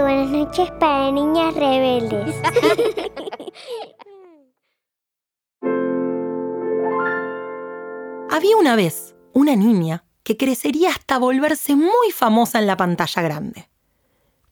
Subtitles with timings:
[0.00, 2.34] buenas noches para niñas rebeldes.
[8.30, 13.68] Había una vez una niña que crecería hasta volverse muy famosa en la pantalla grande.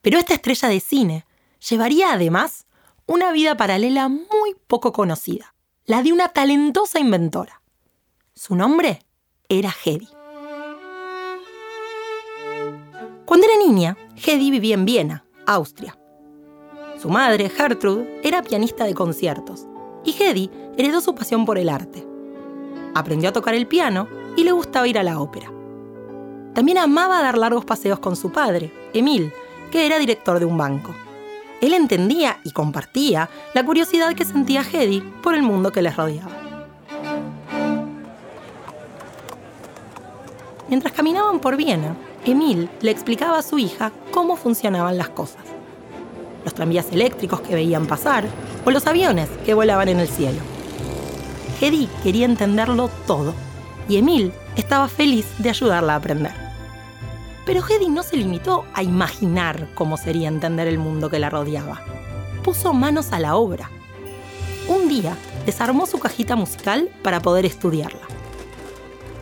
[0.03, 1.27] Pero esta estrella de cine
[1.69, 2.67] llevaría además
[3.07, 5.55] una vida paralela muy poco conocida,
[5.85, 7.63] la de una talentosa inventora.
[8.35, 9.03] Su nombre
[9.49, 10.09] era Hedy.
[13.25, 15.99] Cuando era niña, Hedy vivía en Viena, Austria.
[17.03, 19.67] Su madre, Gertrude, era pianista de conciertos
[20.05, 22.07] y Hedy heredó su pasión por el arte.
[22.95, 25.51] Aprendió a tocar el piano y le gustaba ir a la ópera.
[26.55, 29.33] También amaba dar largos paseos con su padre, Emil,
[29.73, 30.95] que era director de un banco.
[31.61, 36.31] Él entendía y compartía la curiosidad que sentía Hedy por el mundo que les rodeaba.
[40.69, 45.43] Mientras caminaban por Viena, Emil le explicaba a su hija cómo funcionaban las cosas.
[46.45, 48.25] Los tranvías eléctricos que veían pasar
[48.65, 50.41] o los aviones que volaban en el cielo.
[51.61, 53.35] Hedy quería entenderlo todo
[53.89, 56.33] y Emil estaba feliz de ayudarla a aprender.
[57.47, 61.81] Pero Hedy no se limitó a imaginar cómo sería entender el mundo que la rodeaba.
[62.45, 63.71] Puso manos a la obra.
[64.69, 68.07] Un día desarmó su cajita musical para poder estudiarla.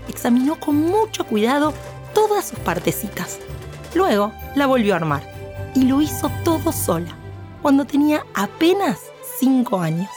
[0.08, 1.72] Examinó con mucho cuidado
[2.18, 3.38] todas sus partecitas.
[3.94, 5.22] Luego la volvió a armar
[5.76, 7.16] y lo hizo todo sola,
[7.62, 8.98] cuando tenía apenas
[9.38, 10.10] 5 años.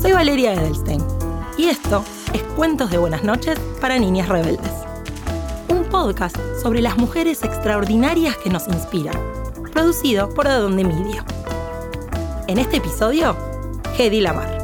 [0.00, 1.02] Soy Valeria Edelstein
[1.58, 4.72] y esto es Cuentos de Buenas noches para Niñas Rebeldes.
[5.68, 9.16] Un podcast sobre las mujeres extraordinarias que nos inspiran,
[9.72, 11.24] producido por Adonde Media.
[12.46, 13.36] En este episodio,
[13.98, 14.61] Hedy Lamar.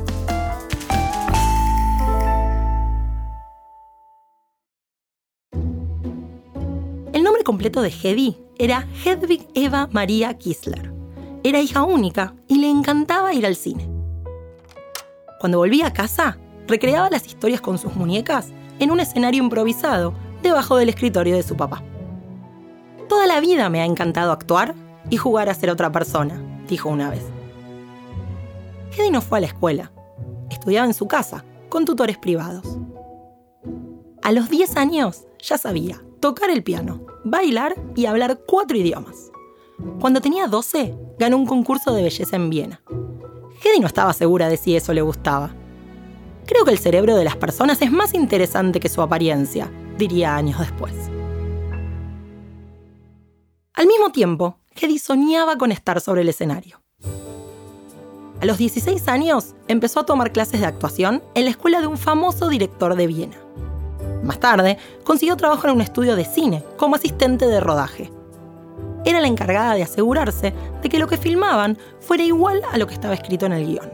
[7.58, 10.92] Completo de Hedy era Hedwig Eva Maria Kissler.
[11.42, 13.90] Era hija única y le encantaba ir al cine.
[15.40, 20.76] Cuando volvía a casa, recreaba las historias con sus muñecas en un escenario improvisado debajo
[20.76, 21.82] del escritorio de su papá.
[23.08, 24.76] Toda la vida me ha encantado actuar
[25.10, 27.24] y jugar a ser otra persona, dijo una vez.
[28.96, 29.90] Hedy no fue a la escuela.
[30.48, 32.78] Estudiaba en su casa, con tutores privados.
[34.22, 39.30] A los 10 años ya sabía tocar el piano, bailar y hablar cuatro idiomas.
[40.00, 42.80] Cuando tenía 12, ganó un concurso de belleza en Viena.
[43.62, 45.54] Hedy no estaba segura de si eso le gustaba.
[46.46, 50.58] Creo que el cerebro de las personas es más interesante que su apariencia, diría años
[50.58, 50.94] después.
[53.74, 56.80] Al mismo tiempo, Hedy soñaba con estar sobre el escenario.
[58.40, 61.98] A los 16 años empezó a tomar clases de actuación en la escuela de un
[61.98, 63.36] famoso director de Viena.
[64.22, 68.10] Más tarde, consiguió trabajo en un estudio de cine como asistente de rodaje.
[69.04, 70.52] Era la encargada de asegurarse
[70.82, 73.90] de que lo que filmaban fuera igual a lo que estaba escrito en el guion.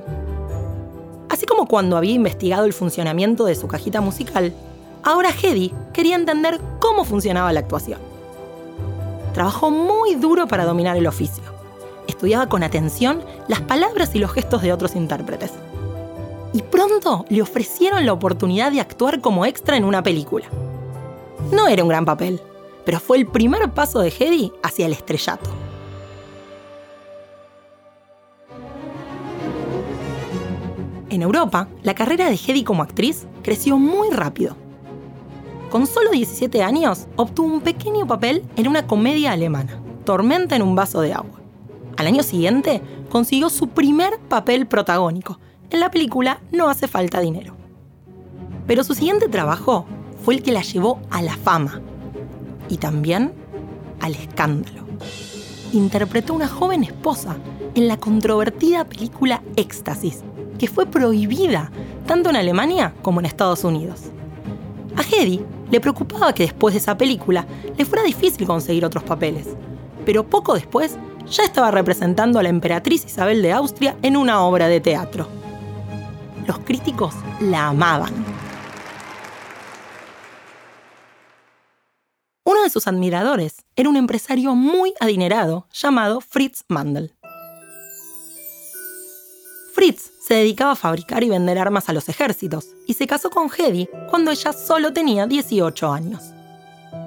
[1.29, 4.55] Así como cuando había investigado el funcionamiento de su cajita musical,
[5.03, 8.01] ahora Hedy quería entender cómo funcionaba la actuación.
[9.35, 11.43] Trabajó muy duro para dominar el oficio.
[12.07, 15.53] Estudiaba con atención las palabras y los gestos de otros intérpretes
[16.55, 20.47] y pronto le ofrecieron la oportunidad de actuar como extra en una película.
[21.53, 22.41] No era un gran papel,
[22.87, 25.51] pero fue el primer paso de Hedy hacia el estrellato.
[31.11, 34.57] En Europa, la carrera de Hedy como actriz creció muy rápido.
[35.71, 40.77] Con solo 17 años, obtuvo un pequeño papel en una comedia alemana, Tormenta en un
[40.77, 41.41] vaso de agua.
[41.97, 45.39] Al año siguiente, consiguió su primer papel protagónico,
[45.71, 47.57] en la película No hace falta dinero.
[48.67, 49.87] Pero su siguiente trabajo
[50.25, 51.81] fue el que la llevó a la fama
[52.69, 53.33] y también
[54.01, 54.85] al escándalo.
[55.73, 57.37] Interpretó a una joven esposa
[57.75, 60.23] en la controvertida película Éxtasis,
[60.59, 61.71] que fue prohibida
[62.07, 64.03] tanto en Alemania como en Estados Unidos.
[64.97, 67.47] A Hedy le preocupaba que después de esa película
[67.77, 69.49] le fuera difícil conseguir otros papeles,
[70.07, 70.97] pero poco después
[71.29, 75.27] ya estaba representando a la emperatriz Isabel de Austria en una obra de teatro
[76.47, 78.13] los críticos la amaban.
[82.45, 87.15] Uno de sus admiradores era un empresario muy adinerado llamado Fritz Mandel.
[89.75, 93.51] Fritz se dedicaba a fabricar y vender armas a los ejércitos y se casó con
[93.51, 96.23] Hedy cuando ella solo tenía 18 años.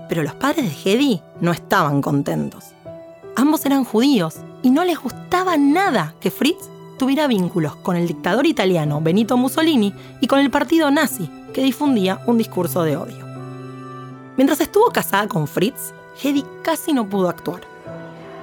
[0.09, 2.65] Pero los padres de Hedy no estaban contentos.
[3.35, 8.45] Ambos eran judíos y no les gustaba nada que Fritz tuviera vínculos con el dictador
[8.45, 13.25] italiano Benito Mussolini y con el partido nazi, que difundía un discurso de odio.
[14.35, 17.61] Mientras estuvo casada con Fritz, Hedy casi no pudo actuar.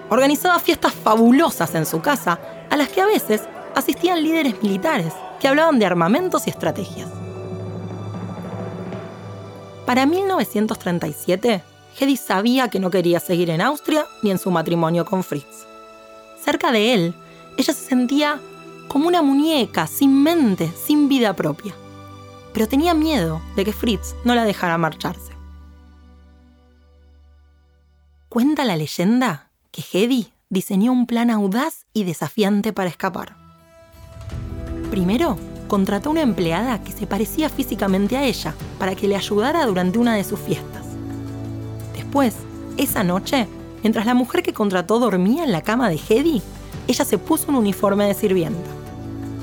[0.09, 2.39] Organizaba fiestas fabulosas en su casa,
[2.71, 3.43] a las que a veces
[3.75, 7.09] asistían líderes militares que hablaban de armamentos y estrategias.
[9.87, 11.63] Para 1937,
[11.99, 15.67] Hedy sabía que no quería seguir en Austria ni en su matrimonio con Fritz.
[16.43, 17.15] Cerca de él,
[17.57, 18.41] ella se sentía
[18.89, 21.75] como una muñeca, sin mente, sin vida propia.
[22.53, 25.33] Pero tenía miedo de que Fritz no la dejara marcharse.
[28.29, 33.37] Cuenta la leyenda que Hedy diseñó un plan audaz y desafiante para escapar.
[34.91, 39.99] Primero, contrató una empleada que se parecía físicamente a ella para que le ayudara durante
[39.99, 40.85] una de sus fiestas.
[41.97, 42.35] Después,
[42.77, 43.49] esa noche,
[43.83, 46.43] mientras la mujer que contrató dormía en la cama de Hedy,
[46.87, 48.71] ella se puso un uniforme de sirvienta.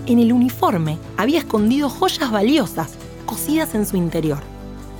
[0.05, 2.93] En el uniforme había escondido joyas valiosas
[3.25, 4.39] cosidas en su interior.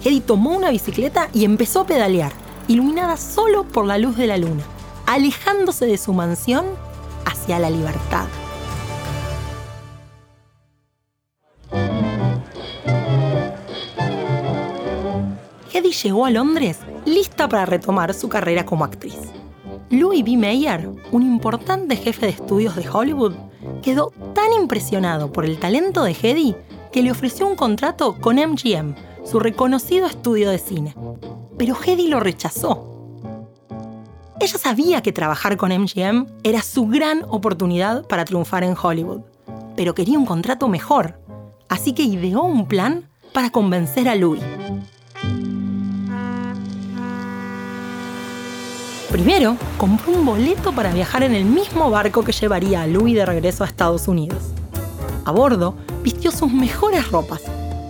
[0.04, 2.32] Hedy tomó una bicicleta y empezó a pedalear,
[2.68, 4.64] iluminada solo por la luz de la luna,
[5.06, 6.66] alejándose de su mansión
[7.26, 8.26] hacia la libertad.
[15.74, 19.18] Hedy llegó a Londres lista para retomar su carrera como actriz.
[19.92, 20.38] Louis B.
[20.38, 23.34] Mayer, un importante jefe de estudios de Hollywood,
[23.82, 26.56] quedó tan impresionado por el talento de Hedy
[26.94, 28.96] que le ofreció un contrato con MGM,
[29.26, 30.96] su reconocido estudio de cine.
[31.58, 32.88] Pero Hedy lo rechazó.
[34.40, 39.24] Ella sabía que trabajar con MGM era su gran oportunidad para triunfar en Hollywood,
[39.76, 41.20] pero quería un contrato mejor,
[41.68, 44.42] así que ideó un plan para convencer a Louis.
[49.12, 53.26] Primero, compró un boleto para viajar en el mismo barco que llevaría a Louis de
[53.26, 54.42] regreso a Estados Unidos.
[55.26, 57.42] A bordo, vistió sus mejores ropas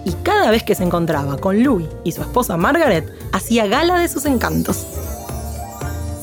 [0.03, 4.07] y cada vez que se encontraba con Louis y su esposa Margaret, hacía gala de
[4.07, 4.83] sus encantos.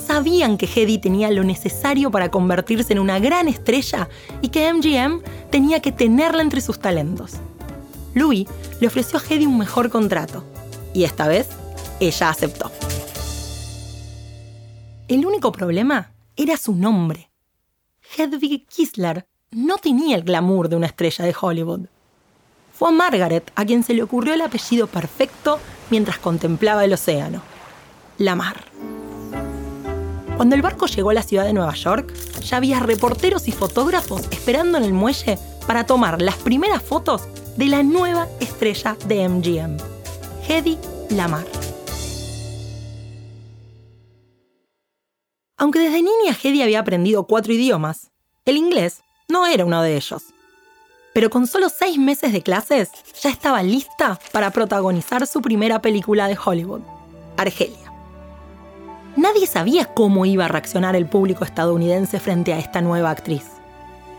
[0.05, 4.09] Sabían que Hedy tenía lo necesario para convertirse en una gran estrella
[4.43, 7.35] y que MGM tenía que tenerla entre sus talentos.
[8.15, 8.49] Louis
[8.81, 10.43] le ofreció a Hedy un mejor contrato
[10.93, 11.47] y esta vez
[12.01, 12.73] ella aceptó.
[15.09, 17.31] El único problema era su nombre.
[18.15, 21.87] Hedwig Kisler no tenía el glamour de una estrella de Hollywood.
[22.75, 27.41] Fue a Margaret a quien se le ocurrió el apellido perfecto mientras contemplaba el océano.
[28.19, 28.67] La mar.
[30.37, 32.13] Cuando el barco llegó a la ciudad de Nueva York,
[32.43, 37.23] ya había reporteros y fotógrafos esperando en el muelle para tomar las primeras fotos
[37.57, 39.79] de la nueva estrella de MGM,
[40.47, 40.79] Hedy
[41.11, 41.47] Lamar.
[45.59, 48.13] Aunque desde niña Hedy había aprendido cuatro idiomas,
[48.45, 50.23] el inglés no era uno de ellos.
[51.13, 52.91] Pero con solo seis meses de clases
[53.21, 56.83] ya estaba lista para protagonizar su primera película de Hollywood,
[57.37, 57.93] Argelia.
[59.17, 63.43] Nadie sabía cómo iba a reaccionar el público estadounidense frente a esta nueva actriz.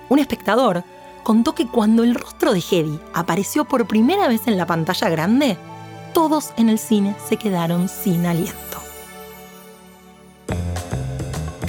[0.09, 0.83] Un espectador
[1.23, 5.57] contó que cuando el rostro de Hedy apareció por primera vez en la pantalla grande,
[6.13, 8.88] todos en el cine se quedaron sin aliento.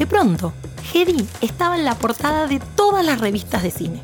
[0.00, 0.55] De pronto,
[0.94, 4.00] Hedy estaba en la portada de todas las revistas de cine.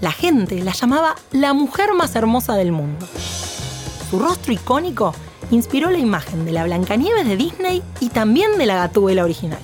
[0.00, 3.06] La gente la llamaba la mujer más hermosa del mundo.
[4.10, 5.14] Su rostro icónico
[5.52, 9.60] inspiró la imagen de la Blancanieves de Disney y también de la Gatúbela original.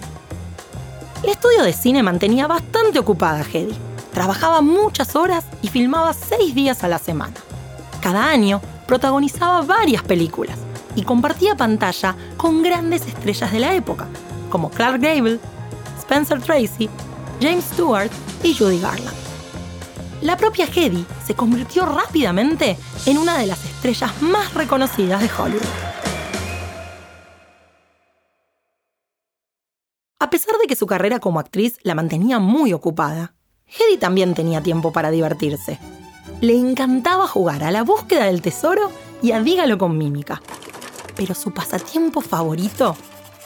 [1.24, 3.74] El estudio de cine mantenía bastante ocupada a Hedy.
[4.14, 7.34] Trabajaba muchas horas y filmaba seis días a la semana.
[8.00, 10.58] Cada año protagonizaba varias películas
[10.94, 14.06] y compartía pantalla con grandes estrellas de la época,
[14.48, 15.40] como Clark Gable,
[16.06, 16.88] Spencer Tracy,
[17.40, 18.10] James Stewart
[18.44, 19.16] y Judy Garland.
[20.22, 25.66] La propia Hedy se convirtió rápidamente en una de las estrellas más reconocidas de Hollywood.
[30.20, 33.34] A pesar de que su carrera como actriz la mantenía muy ocupada,
[33.66, 35.80] Hedy también tenía tiempo para divertirse.
[36.40, 40.40] Le encantaba jugar a la búsqueda del tesoro y a dígalo con mímica.
[41.16, 42.96] Pero su pasatiempo favorito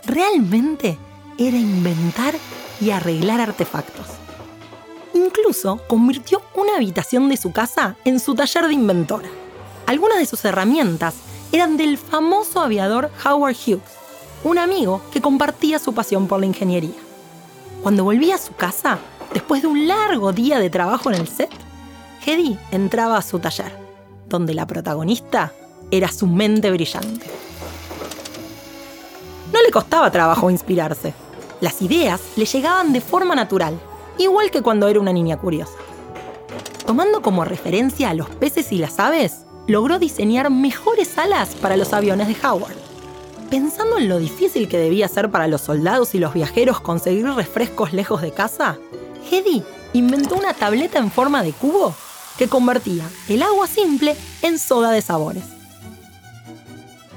[0.05, 0.99] realmente
[1.41, 2.35] era inventar
[2.81, 4.07] y arreglar artefactos.
[5.15, 9.29] Incluso convirtió una habitación de su casa en su taller de inventora.
[9.87, 11.15] Algunas de sus herramientas
[11.51, 13.81] eran del famoso aviador Howard Hughes,
[14.45, 16.95] un amigo que compartía su pasión por la ingeniería.
[17.83, 18.99] Cuando volvía a su casa,
[19.33, 21.51] después de un largo día de trabajo en el set,
[22.25, 23.73] Hedy entraba a su taller,
[24.29, 25.53] donde la protagonista
[25.91, 27.27] era su mente brillante.
[29.53, 31.15] No le costaba trabajo inspirarse.
[31.61, 33.79] Las ideas le llegaban de forma natural,
[34.19, 35.75] igual que cuando era una niña curiosa.
[36.87, 41.93] Tomando como referencia a los peces y las aves, logró diseñar mejores alas para los
[41.93, 42.77] aviones de Howard.
[43.51, 47.93] Pensando en lo difícil que debía ser para los soldados y los viajeros conseguir refrescos
[47.93, 48.79] lejos de casa,
[49.31, 49.63] Hedy
[49.93, 51.95] inventó una tableta en forma de cubo
[52.39, 55.45] que convertía el agua simple en soda de sabores.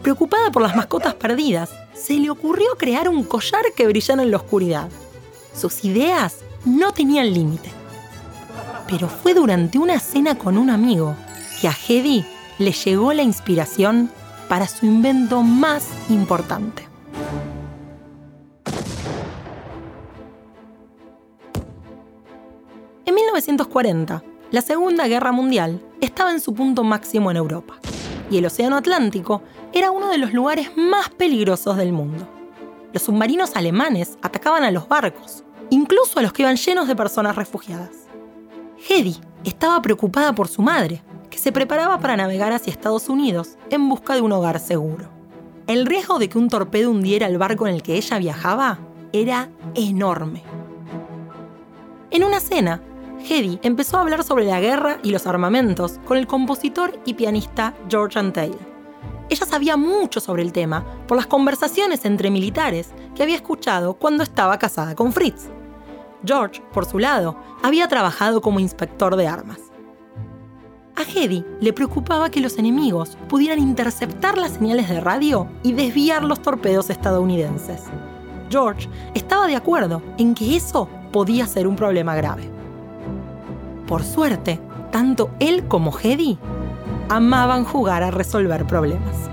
[0.01, 4.38] Preocupada por las mascotas perdidas, se le ocurrió crear un collar que brillara en la
[4.38, 4.89] oscuridad.
[5.55, 7.69] Sus ideas no tenían límite.
[8.88, 11.15] Pero fue durante una cena con un amigo
[11.62, 12.25] que a Hedy
[12.59, 14.09] le llegó la inspiración
[14.50, 16.88] para su invento más importante.
[23.05, 27.79] En 1940, la Segunda Guerra Mundial estaba en su punto máximo en Europa
[28.34, 32.28] y el Océano Atlántico era uno de los lugares más peligrosos del mundo.
[32.92, 37.36] Los submarinos alemanes atacaban a los barcos, incluso a los que iban llenos de personas
[37.36, 37.92] refugiadas.
[38.90, 43.88] Hedy estaba preocupada por su madre, que se preparaba para navegar hacia Estados Unidos en
[43.88, 45.10] busca de un hogar seguro.
[45.68, 48.80] El riesgo de que un torpedo hundiera el barco en el que ella viajaba
[49.12, 50.42] era enorme.
[52.10, 52.82] En una cena,
[53.27, 57.74] Hedy empezó a hablar sobre la guerra y los armamentos con el compositor y pianista
[57.89, 58.58] George Antheil.
[59.30, 64.24] Ella sabía mucho sobre el tema por las conversaciones entre militares que había escuchado cuando
[64.24, 65.50] estaba casada con Fritz.
[66.25, 69.60] George, por su lado, había trabajado como inspector de armas.
[70.96, 76.24] A Hedy le preocupaba que los enemigos pudieran interceptar las señales de radio y desviar
[76.24, 77.84] los torpedos estadounidenses.
[78.50, 82.62] George estaba de acuerdo en que eso podía ser un problema grave.
[83.88, 84.60] Por suerte,
[84.92, 86.38] tanto él como Hedy
[87.10, 89.30] amaban jugar a resolver problemas.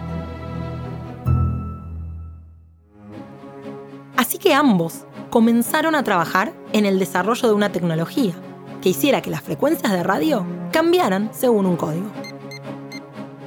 [4.16, 8.34] Así que ambos comenzaron a trabajar en el desarrollo de una tecnología
[8.82, 12.10] que hiciera que las frecuencias de radio cambiaran según un código.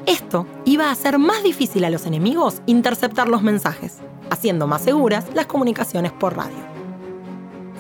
[0.06, 5.26] Esto iba a hacer más difícil a los enemigos interceptar los mensajes, haciendo más seguras
[5.34, 6.58] las comunicaciones por radio.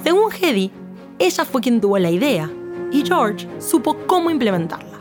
[0.03, 0.71] Según Hedy,
[1.19, 2.49] ella fue quien tuvo la idea
[2.93, 4.99] y George supo cómo implementarla.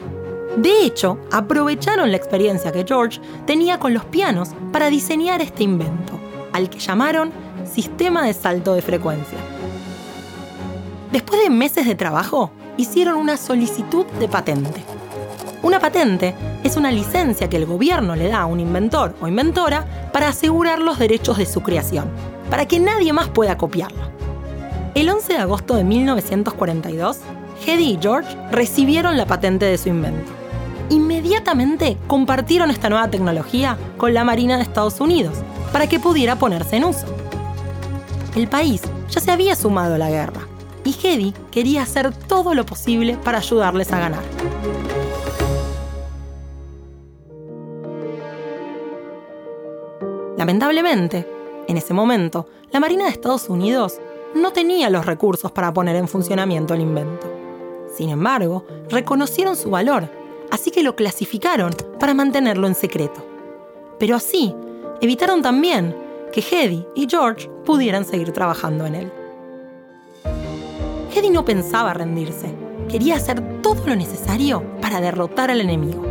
[0.56, 6.18] De hecho, aprovecharon la experiencia que George tenía con los pianos para diseñar este invento,
[6.52, 7.30] al que llamaron
[7.70, 9.38] Sistema de Salto de Frecuencia.
[11.12, 14.82] Después de meses de trabajo, hicieron una solicitud de patente.
[15.62, 16.34] Una patente
[16.64, 20.80] es una licencia que el gobierno le da a un inventor o inventora para asegurar
[20.80, 22.06] los derechos de su creación,
[22.50, 24.10] para que nadie más pueda copiarla.
[24.94, 27.20] El 11 de agosto de 1942,
[27.66, 30.32] Hedy y George recibieron la patente de su invento.
[30.90, 35.38] Inmediatamente compartieron esta nueva tecnología con la Marina de Estados Unidos
[35.72, 37.06] para que pudiera ponerse en uso.
[38.36, 40.42] El país ya se había sumado a la guerra
[40.84, 44.22] y Hedy quería hacer todo lo posible para ayudarles a ganar.
[50.36, 51.26] Lamentablemente,
[51.68, 54.00] en ese momento, la Marina de Estados Unidos
[54.34, 57.31] no tenía los recursos para poner en funcionamiento el invento.
[57.96, 60.08] Sin embargo, reconocieron su valor,
[60.50, 63.24] así que lo clasificaron para mantenerlo en secreto.
[63.98, 64.54] Pero así,
[65.00, 65.94] evitaron también
[66.32, 69.12] que Hedy y George pudieran seguir trabajando en él.
[71.14, 72.54] Hedy no pensaba rendirse,
[72.88, 76.02] quería hacer todo lo necesario para derrotar al enemigo.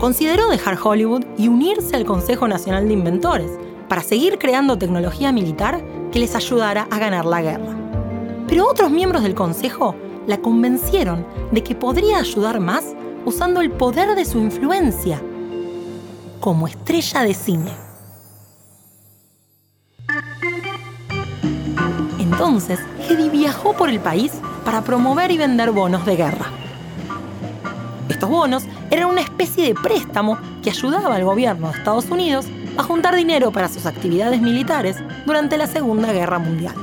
[0.00, 3.50] Consideró dejar Hollywood y unirse al Consejo Nacional de Inventores
[3.88, 7.76] para seguir creando tecnología militar que les ayudara a ganar la guerra.
[8.48, 9.94] Pero otros miembros del Consejo
[10.26, 15.20] la convencieron de que podría ayudar más usando el poder de su influencia
[16.40, 17.72] como estrella de cine.
[22.18, 24.32] Entonces, Hedy viajó por el país
[24.64, 26.46] para promover y vender bonos de guerra.
[28.08, 32.82] Estos bonos eran una especie de préstamo que ayudaba al gobierno de Estados Unidos a
[32.82, 36.74] juntar dinero para sus actividades militares durante la Segunda Guerra Mundial.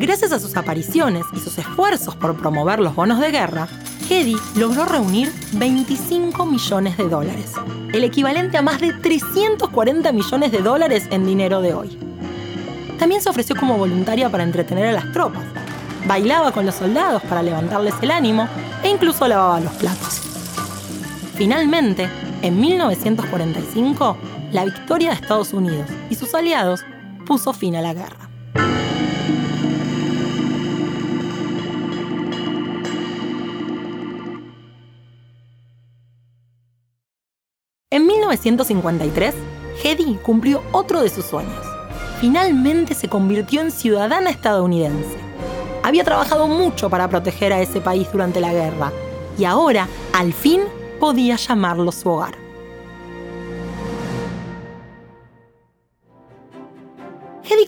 [0.00, 3.66] Gracias a sus apariciones y sus esfuerzos por promover los bonos de guerra,
[4.08, 7.54] Hedy logró reunir 25 millones de dólares,
[7.92, 11.98] el equivalente a más de 340 millones de dólares en dinero de hoy.
[12.96, 15.42] También se ofreció como voluntaria para entretener a las tropas.
[16.06, 18.48] Bailaba con los soldados para levantarles el ánimo
[18.84, 20.20] e incluso lavaba los platos.
[21.34, 22.08] Finalmente,
[22.42, 24.16] en 1945,
[24.52, 26.84] la victoria de Estados Unidos y sus aliados
[27.26, 28.27] puso fin a la guerra.
[37.98, 39.34] En 1953,
[39.82, 41.66] Hedy cumplió otro de sus sueños.
[42.20, 45.16] Finalmente se convirtió en ciudadana estadounidense.
[45.82, 48.92] Había trabajado mucho para proteger a ese país durante la guerra
[49.36, 50.60] y ahora, al fin,
[51.00, 52.36] podía llamarlo su hogar.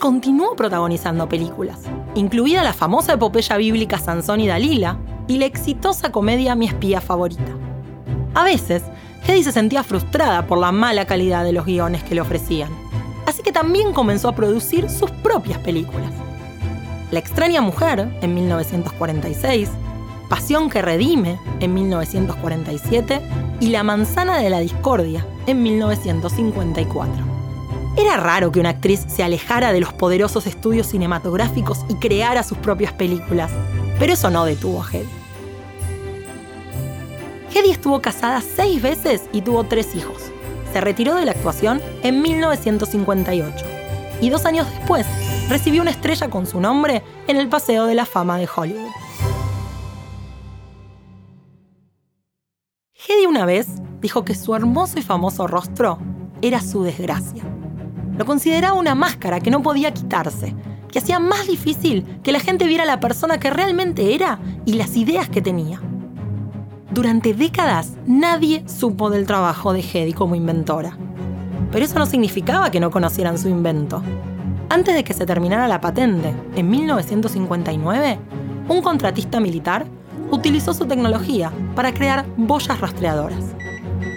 [0.00, 1.80] continuó protagonizando películas,
[2.14, 4.96] incluida la famosa epopeya bíblica Sansón y Dalila
[5.28, 7.52] y la exitosa comedia Mi espía favorita.
[8.34, 8.82] A veces,
[9.26, 12.70] Hedy se sentía frustrada por la mala calidad de los guiones que le ofrecían,
[13.26, 16.12] así que también comenzó a producir sus propias películas.
[17.10, 19.68] La extraña mujer, en 1946,
[20.28, 23.20] Pasión que redime, en 1947,
[23.58, 27.12] y La manzana de la discordia, en 1954.
[27.96, 32.58] Era raro que una actriz se alejara de los poderosos estudios cinematográficos y creara sus
[32.58, 33.50] propias películas,
[33.98, 35.19] pero eso no detuvo a Hedy.
[37.52, 40.30] Hedy estuvo casada seis veces y tuvo tres hijos.
[40.72, 43.66] Se retiró de la actuación en 1958
[44.20, 45.04] y dos años después
[45.48, 48.90] recibió una estrella con su nombre en el Paseo de la Fama de Hollywood.
[52.94, 53.66] Hedy una vez
[54.00, 55.98] dijo que su hermoso y famoso rostro
[56.42, 57.42] era su desgracia.
[58.16, 60.54] Lo consideraba una máscara que no podía quitarse,
[60.88, 64.96] que hacía más difícil que la gente viera la persona que realmente era y las
[64.96, 65.80] ideas que tenía.
[66.92, 70.96] Durante décadas nadie supo del trabajo de Hedy como inventora.
[71.70, 74.02] Pero eso no significaba que no conocieran su invento.
[74.68, 78.18] Antes de que se terminara la patente, en 1959,
[78.68, 79.86] un contratista militar
[80.32, 83.44] utilizó su tecnología para crear boyas rastreadoras.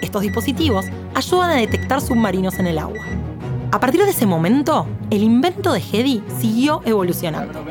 [0.02, 3.04] Estos dispositivos ayudan a detectar submarinos en el agua.
[3.72, 7.64] A partir de ese momento, el invento de Hedy siguió evolucionando.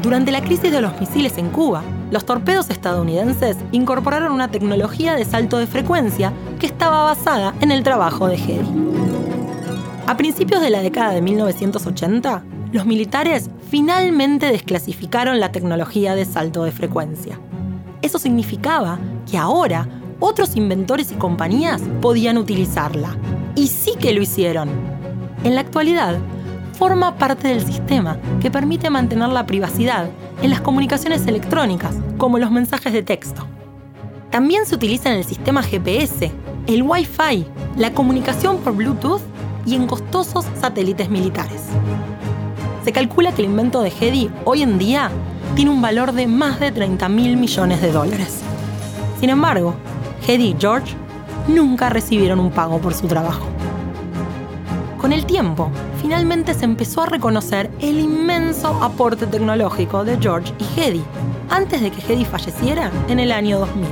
[0.00, 5.24] Durante la crisis de los misiles en Cuba, los torpedos estadounidenses incorporaron una tecnología de
[5.24, 8.68] salto de frecuencia que estaba basada en el trabajo de Hedy.
[10.06, 16.64] A principios de la década de 1980, los militares finalmente desclasificaron la tecnología de salto
[16.64, 17.38] de frecuencia.
[18.00, 18.98] Eso significaba
[19.30, 19.86] que ahora
[20.20, 23.16] otros inventores y compañías podían utilizarla.
[23.54, 24.68] Y sí que lo hicieron.
[25.44, 26.18] En la actualidad,
[26.72, 30.08] forma parte del sistema que permite mantener la privacidad
[30.42, 33.46] en las comunicaciones electrónicas, como los mensajes de texto.
[34.30, 36.30] También se utiliza en el sistema GPS,
[36.66, 37.46] el Wi-Fi,
[37.76, 39.22] la comunicación por Bluetooth
[39.64, 41.62] y en costosos satélites militares.
[42.84, 45.10] Se calcula que el invento de Hedy hoy en día
[45.54, 48.40] tiene un valor de más de 30 mil millones de dólares.
[49.20, 49.74] Sin embargo,
[50.26, 50.94] Hedy y George
[51.48, 53.46] nunca recibieron un pago por su trabajo.
[54.98, 60.80] Con el tiempo, finalmente se empezó a reconocer el inmenso aporte tecnológico de George y
[60.80, 61.02] Hedy,
[61.50, 63.86] antes de que Hedy falleciera en el año 2000.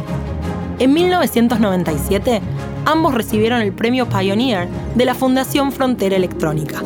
[0.78, 2.40] En 1997,
[2.84, 6.82] ambos recibieron el premio Pioneer de la Fundación Frontera Electrónica.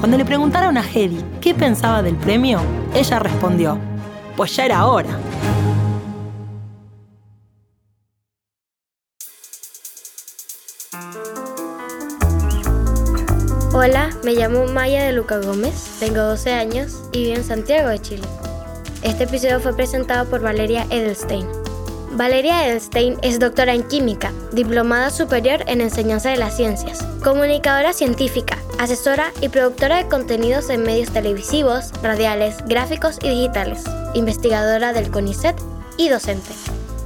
[0.00, 2.60] Cuando le preguntaron a Hedy qué pensaba del premio,
[2.94, 3.78] ella respondió,
[4.36, 5.18] pues ya era hora.
[13.78, 17.98] Hola, me llamo Maya de Luca Gómez, tengo 12 años y vivo en Santiago de
[17.98, 18.26] Chile.
[19.02, 21.46] Este episodio fue presentado por Valeria Edelstein.
[22.12, 28.56] Valeria Edelstein es doctora en química, diplomada superior en enseñanza de las ciencias, comunicadora científica,
[28.78, 33.84] asesora y productora de contenidos en medios televisivos, radiales, gráficos y digitales,
[34.14, 35.54] investigadora del CONICET
[35.98, 36.54] y docente.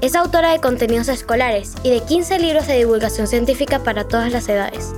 [0.02, 4.48] Es autora de contenidos escolares y de 15 libros de divulgación científica para todas las
[4.48, 4.92] edades.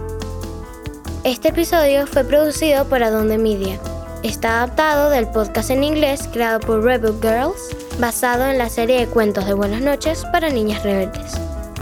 [1.25, 3.79] Este episodio fue producido por Adonde Media.
[4.25, 9.07] Está adaptado del podcast en inglés creado por Rebel Girls, basado en la serie de
[9.07, 11.35] cuentos de Buenas noches para niñas rebeldes.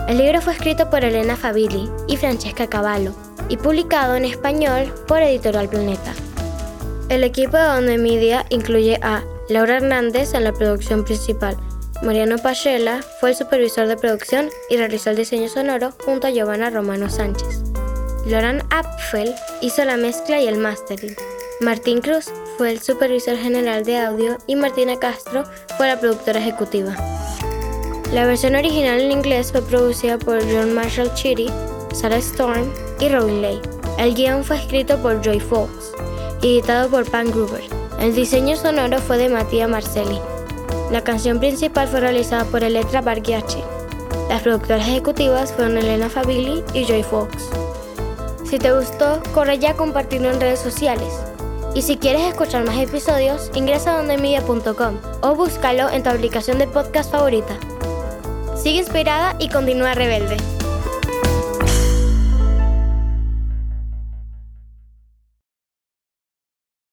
[0.09, 3.15] El libro fue escrito por Elena Favilli y Francesca Cavallo
[3.49, 6.13] y publicado en español por Editorial Planeta.
[7.09, 11.57] El equipo de Adonde Media incluye a Laura Hernández en la producción principal,
[12.03, 16.71] Mariano Pachela fue el supervisor de producción y realizó el diseño sonoro junto a Giovanna
[16.71, 17.70] Romano Sánchez.
[18.27, 21.17] Loran Apfel hizo la mezcla y el mastering.
[21.61, 25.45] Martín Cruz fue el supervisor general de audio y Martina Castro
[25.77, 26.95] fue la productora ejecutiva.
[28.13, 31.49] La versión original en inglés fue producida por John Marshall Chitty,
[31.93, 33.61] Sarah Storm y Robin Lay.
[33.99, 35.93] El guion fue escrito por Joy Fox
[36.43, 37.63] y editado por Pan Gruber.
[38.01, 40.19] El diseño sonoro fue de Matías Marcelli.
[40.91, 43.63] La canción principal fue realizada por Electra Bargiacci.
[44.29, 47.60] Las productoras ejecutivas fueron Elena Favilli y Joy Fox.
[48.51, 51.21] Si te gustó, corre ya a compartirlo en redes sociales.
[51.73, 56.67] Y si quieres escuchar más episodios, ingresa a dondemedia.com o búscalo en tu aplicación de
[56.67, 57.57] podcast favorita.
[58.57, 60.37] Sigue inspirada y continúa rebelde.